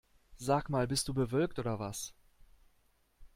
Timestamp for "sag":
0.39-0.69